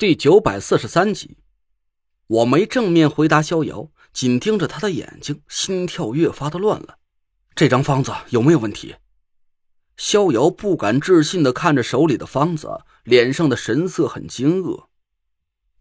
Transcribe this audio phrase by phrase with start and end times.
[0.00, 1.36] 第九百四十三集，
[2.26, 6.96] 我没正面回答逍遥，紧盯着他的眼睛，心跳越发的乱了。
[7.54, 8.96] 这张方子有没有问题？
[9.98, 14.86] 逍遥不敢置信的看着手里的方子，脸上的神色很惊愕。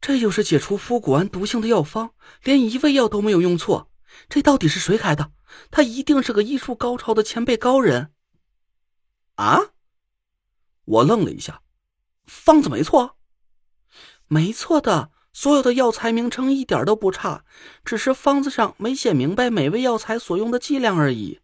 [0.02, 2.11] 这就是解除伏骨丸毒性的药方，
[2.43, 3.89] 连一味药都没有用错。
[4.27, 5.31] 这到底是谁开的？
[5.71, 8.11] 他一定是个医术高超的前辈高人。
[9.36, 9.59] 啊！
[10.83, 11.61] 我愣了一下，
[12.25, 13.15] 方子没错。
[14.32, 17.44] 没错的，所有的药材名称一点都不差，
[17.84, 21.40] 只是方子上没写明白每味药材所用的剂量而已。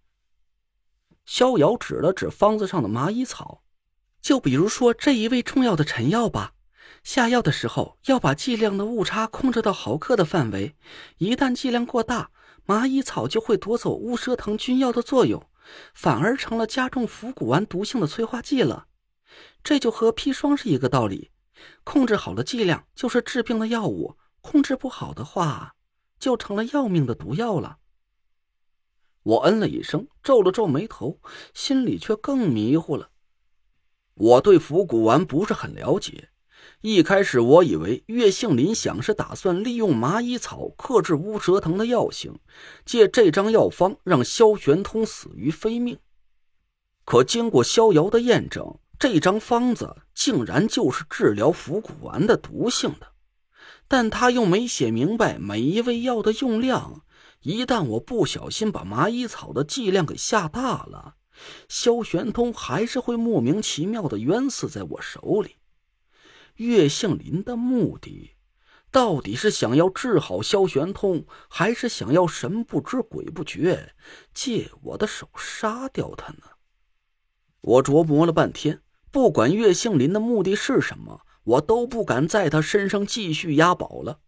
[1.25, 3.63] 逍遥指了指方子上的麻衣草，
[4.21, 6.53] 就比如说这一味重要的陈药吧，
[7.03, 10.75] 下药的时候要把剂量的误差控制到毫克的范围，
[11.17, 12.29] 一旦剂量过大，
[12.65, 15.43] 麻衣草就会夺走乌蛇藤菌药的作用，
[15.95, 18.85] 反而成了加重腐骨丸毒性的催化剂了。
[19.63, 21.31] 这就和砒霜是一个道理。
[21.83, 25.75] 控制好了剂量就是治病的药物，控制不好的话，
[26.19, 27.77] 就成了要命的毒药了。
[29.23, 31.19] 我嗯了一声，皱了皱眉头，
[31.53, 33.09] 心里却更迷糊了。
[34.15, 36.29] 我对伏骨丸不是很了解，
[36.81, 42.39] 一开始我以为岳杏林想是打算利用麻衣草克制乌蛇藤的药性，
[42.85, 45.99] 借这张药方让萧玄通死于非命。
[47.03, 48.79] 可经过逍遥的验证。
[48.97, 49.93] 这张方子
[50.25, 53.11] 竟然就是治疗伏骨丸的毒性的，
[53.87, 57.03] 但他又没写明白每一味药的用量。
[57.41, 61.17] 一旦我不小心把麻衣草的剂量给下大了，
[61.69, 65.57] 萧玄通还是会莫名其妙的冤死在我手里。
[66.55, 68.31] 岳杏林的目的，
[68.89, 73.93] 到底是想要治好萧玄通，还是想要神不知鬼不觉，
[74.33, 76.47] 借我的手杀掉他呢？
[77.61, 78.81] 我琢磨了半天。
[79.15, 84.19] 不管岳杏林的目的是什么，我都不敢在他身上继续押宝了。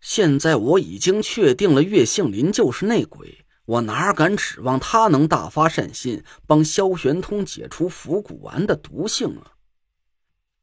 [0.00, 9.52] 现在我已经确定了岳杏林就是内鬼，我哪敢指望他能大发善心帮萧玄通解除伏骨丸的毒性啊！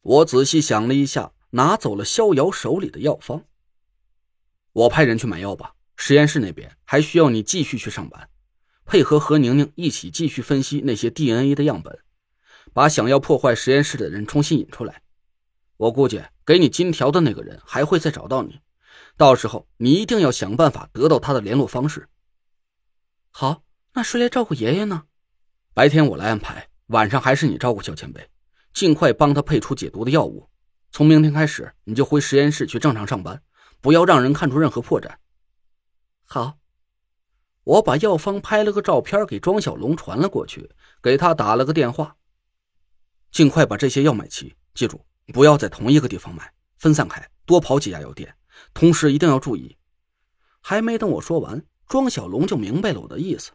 [0.02, 3.44] 我仔细想了一下，拿走了逍遥手里的药方。
[4.74, 5.76] 我派人去买药吧。
[5.96, 8.28] 实验室那边还需要你继续去上班，
[8.86, 12.00] 配合何宁宁一起继续分析那些 DNA 的样本。
[12.74, 15.02] 把想要破坏实验室的人重新引出来，
[15.78, 18.60] 我估计给你金条的那个人还会再找到你，
[19.18, 22.08] 到时候你一定要想办法得到他的联络方式。
[23.32, 25.04] 好，那谁来照顾爷爷呢？
[25.74, 28.30] 白天我来安排，晚上还是你照顾小前辈，
[28.74, 30.50] 尽快帮他配出解毒的药物。
[30.92, 33.42] 从明天开始，你就回实验室去正常上班，
[33.80, 35.10] 不要让人看出任何破绽。
[36.26, 36.58] 好，
[37.64, 40.70] 我把药方拍了个照片给庄小龙传了过去，
[41.02, 42.16] 给他打了个电话。
[43.32, 45.04] 尽快把这些药买齐，记住
[45.34, 48.36] 不要在同一个地方买，分散开，多跑几家药店。
[48.74, 49.78] 同时一定要注意。
[50.60, 53.52] 还没等我说完，庄小龙就明白了我的意思。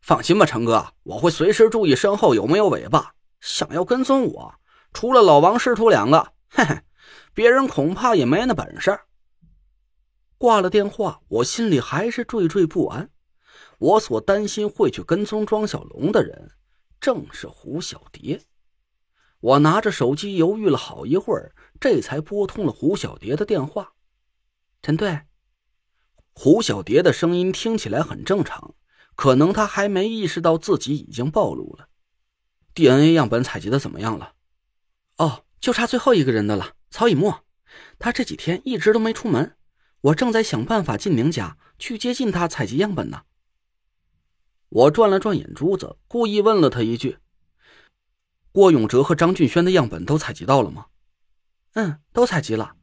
[0.00, 3.12] 放心吧，成哥，我会随时注意身后有没有尾巴。
[3.40, 4.54] 想要跟踪我，
[4.92, 6.80] 除了老王师徒两个，嘿嘿，
[7.34, 8.98] 别人恐怕也没那本事。
[10.38, 13.10] 挂了电话，我心里还是惴惴不安。
[13.78, 16.52] 我所担心会去跟踪庄小龙的人，
[17.00, 18.40] 正是胡小蝶。
[19.40, 23.92] 我拿着手机犹豫了好一会儿，这才拨通了胡小蝶的电话。
[24.82, 25.22] 陈队，
[26.32, 28.74] 胡小蝶的声音听起来很正常，
[29.14, 31.88] 可能她还没意识到自己已经暴露了。
[32.74, 34.34] DNA 样本采集的怎么样了？
[35.18, 37.44] 哦，就差最后一个人的了，曹以沫。
[37.98, 39.56] 他这几天一直都没出门，
[40.00, 43.22] 我正在想办法进宁家去接近他采集样本呢。
[44.68, 47.18] 我转了转眼珠子，故意问了他一句。
[48.58, 50.86] 郭永哲和张俊轩的样本都采集到了吗？
[51.74, 52.74] 嗯，都采集了。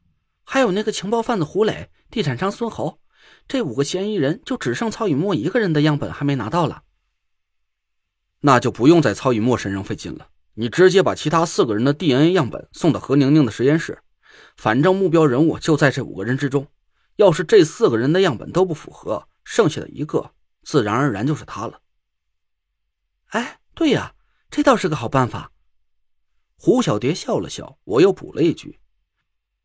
[0.46, 3.02] 还有那个情报贩子胡磊、地产商孙侯，
[3.46, 6.84] 这五个嫌疑人就只剩曹雨墨一个人的样本还没拿到了。
[8.40, 14.00] 那就不用在曹雨墨身上费劲了，你直接把其他四个人的 DNA 样本送到何宁宁的实验室。
[14.56, 16.68] 反正目标人物就在这五个人之中，
[17.18, 21.82] 要是这四个人的样本都不符合，剩下的一个自然而然就是他了。
[23.32, 24.16] 哎，对呀，
[24.50, 25.52] 这倒是个好办法。
[26.58, 28.80] 胡小蝶笑了笑，我又补了一句：“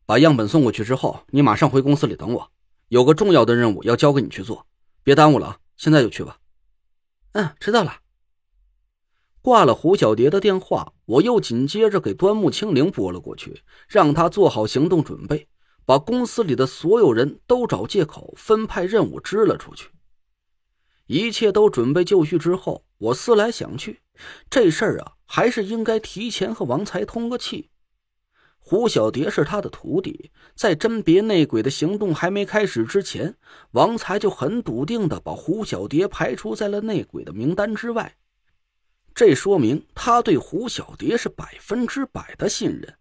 [0.05, 2.51] 把样本送过去之后，你马上回公司里等我，
[2.89, 4.67] 有个重要的任务要交给你去做，
[5.03, 5.57] 别耽误了啊！
[5.77, 6.39] 现在就去吧。
[7.33, 7.97] ”“嗯，知道了。”
[9.41, 15.47] 挂了胡小蝶的电话，我又紧接着给端木清灵拨了过去，让他做好行动准备，
[15.83, 19.89] 把公司里的所有人都找借口分派任务支了出去。
[21.07, 24.01] 一切都准备就绪之后，我思来想去，
[24.49, 25.13] 这事儿啊。
[25.33, 27.69] 还是应该提前和王才通个气。
[28.59, 33.37] 胡小蝶是他的徒弟，在甄别内鬼的行动还没开始之前，
[33.71, 38.17] 王才就很笃定的把胡小蝶排除在了内鬼的名单之外。
[39.15, 42.95] 这说明他对胡小蝶是百分之百的信任。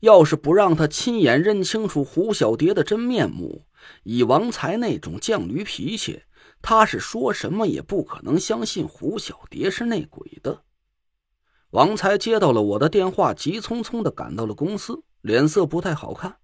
[0.00, 3.66] 要是不让他亲眼认清楚胡小蝶的真面目，
[4.02, 6.22] 以王才那种犟驴脾气，
[6.68, 10.64] 他是说什么也不可能相信胡小蝶是内鬼的。
[11.70, 16.38] 王才接到了我的电话，急匆匆的赶到了公司，脸色不太好看。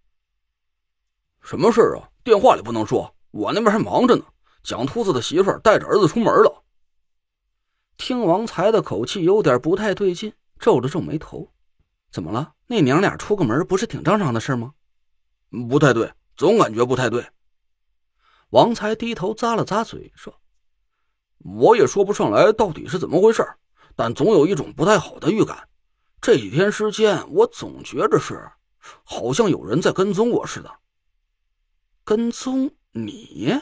[1.40, 2.08] 什么事啊？
[2.22, 4.24] 电话里不能说，我那边还忙着呢。
[4.62, 6.62] 蒋秃子的媳妇带着儿子出门了。
[7.96, 11.50] 听王才的口气有点不太对劲，皱了皱眉头。
[12.12, 12.54] 怎么了？
[12.68, 14.72] 那娘俩出个门不是挺正常的事吗？
[15.68, 17.26] 不太对，总感觉不太对。
[18.52, 20.38] 王才低头咂了咂嘴，说
[21.40, 23.43] ：“我也说不上来到底是怎么回事，
[23.96, 25.70] 但总有一种不太好的预感。
[26.20, 28.52] 这几天时间，我总觉着是，
[29.04, 30.70] 好像有人在跟踪我似的。
[32.04, 33.58] 跟踪你？”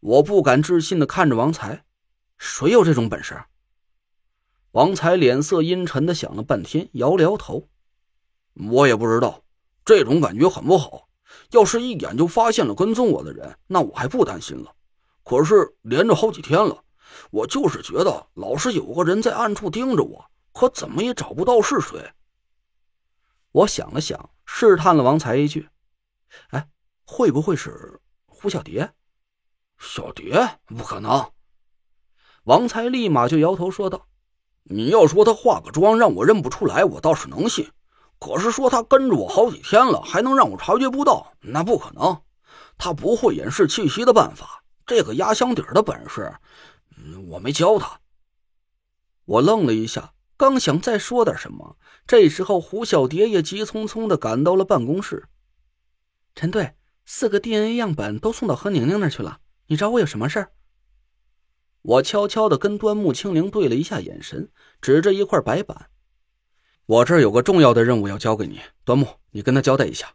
[0.00, 1.84] 我不敢置信的看着王才，
[2.36, 3.44] 谁有这种本事？
[4.72, 7.68] 王才脸色阴沉的想了半天，摇了摇头
[8.70, 9.44] ：“我也不知道，
[9.84, 11.08] 这种感觉很不好。
[11.54, 14.74] 要是一眼就发现了跟踪我的人，那我还不担心了。
[15.22, 16.82] 可是连着好几天了，
[17.30, 22.12] 我就是觉得老是有个人在暗处盯着我，可怎么也找不到是谁。”
[23.52, 25.68] 我想了想，试探了王才一句
[26.50, 26.68] ：“哎，
[27.06, 28.92] 会不会是胡小蝶
[29.78, 30.58] ？”“小蝶？
[30.66, 31.30] 不可能！”
[32.44, 34.08] 王才立马就摇头说道。
[34.64, 37.70] 你要说他化个妆让我认不出来，我倒是能信。
[38.18, 42.22] 可是说他跟着我好几天了，还能让我察觉不到，那不可能。
[42.78, 46.34] 他不会掩饰气息的办法，这个压箱底儿的本事，
[47.28, 48.00] 我没教他。
[49.26, 51.76] 我愣了一下，刚想再说点什么，
[52.06, 55.28] 这时候胡小蝶也急匆匆的赶到了办公室。
[56.34, 56.74] 陈队，
[57.04, 59.38] 四个 DNA 样本都送到何宁宁那去了，
[59.68, 60.52] 你找我有什么事儿？
[61.82, 64.50] 我悄悄的跟端木清灵对了一下眼神，
[64.80, 65.90] 指着一块白板
[66.86, 70.14] ：“我这儿有个重要的任务要交给你，端木，你跟他交代一下。”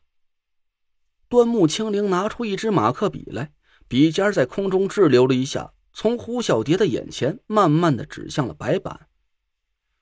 [1.27, 3.51] 端木清灵拿出一支马克笔来，
[3.87, 9.07] 笔尖在空中滞留了一下，从胡小蝶的眼前慢慢的指向了白板。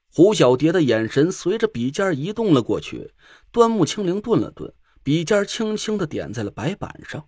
[0.10, 3.14] 胡小蝶的眼神随着笔尖移动了过去，
[3.52, 4.74] 端木清灵顿了顿，
[5.04, 7.28] 笔尖轻轻的点在了白板上，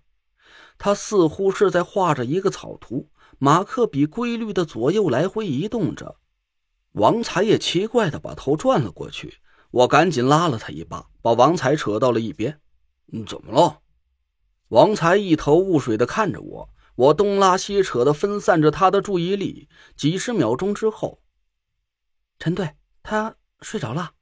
[0.78, 3.10] 他似乎是在画着一个草图。
[3.38, 6.18] 马克笔规律的左右来回移动着，
[6.94, 9.40] 王才也奇怪的把头转了过去。
[9.72, 12.60] 我赶紧拉了他一把，把王才扯到了一边。
[13.28, 13.82] 怎么了？
[14.70, 19.70] 王才一头雾水的看着我，我东拉西扯的分散着他的注意力。
[19.96, 21.22] 几十秒钟之后，
[22.40, 22.72] 陈队
[23.04, 24.14] 他睡着了。